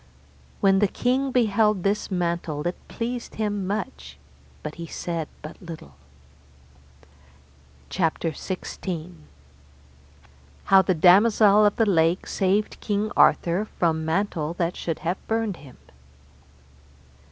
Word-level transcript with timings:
When 0.61 0.79
the 0.79 0.87
king 0.87 1.31
beheld 1.31 1.83
this 1.83 2.09
mantle 2.09 2.65
it 2.65 2.75
pleased 2.87 3.35
him 3.35 3.67
much, 3.67 4.17
but 4.63 4.73
he 4.81 4.87
said 4.87 5.27
but 5.43 5.61
little. 5.61 5.93
CHAPTER 7.91 8.31
XVI. 8.31 9.13
How 10.63 10.81
the 10.81 10.95
Damosel 10.95 11.67
of 11.67 11.75
the 11.75 11.85
Lake 11.85 12.25
saved 12.25 12.79
King 12.81 13.11
Arthur 13.15 13.65
from 13.77 14.03
mantle 14.03 14.55
that 14.55 14.75
should 14.75 14.97
have 15.05 15.17
burnt 15.27 15.57
him. 15.57 15.77